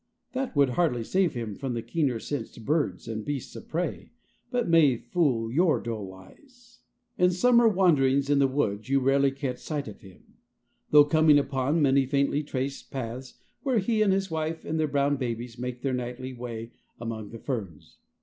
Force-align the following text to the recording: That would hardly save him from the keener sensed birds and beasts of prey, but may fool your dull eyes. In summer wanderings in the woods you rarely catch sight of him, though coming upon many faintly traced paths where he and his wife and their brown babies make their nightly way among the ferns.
That 0.33 0.55
would 0.55 0.69
hardly 0.71 1.03
save 1.03 1.35
him 1.35 1.53
from 1.53 1.75
the 1.75 1.83
keener 1.83 2.19
sensed 2.19 2.65
birds 2.65 3.07
and 3.07 3.23
beasts 3.23 3.55
of 3.55 3.67
prey, 3.67 4.09
but 4.49 4.67
may 4.67 4.97
fool 4.97 5.51
your 5.51 5.79
dull 5.79 6.11
eyes. 6.15 6.79
In 7.19 7.29
summer 7.29 7.67
wanderings 7.67 8.27
in 8.27 8.39
the 8.39 8.47
woods 8.47 8.89
you 8.89 8.99
rarely 8.99 9.29
catch 9.29 9.59
sight 9.59 9.87
of 9.87 10.01
him, 10.01 10.37
though 10.89 11.05
coming 11.05 11.37
upon 11.37 11.83
many 11.83 12.07
faintly 12.07 12.41
traced 12.41 12.89
paths 12.89 13.35
where 13.61 13.77
he 13.77 14.01
and 14.01 14.11
his 14.11 14.31
wife 14.31 14.65
and 14.65 14.79
their 14.79 14.87
brown 14.87 15.17
babies 15.17 15.59
make 15.59 15.83
their 15.83 15.93
nightly 15.93 16.33
way 16.33 16.71
among 16.99 17.29
the 17.29 17.37
ferns. 17.37 17.99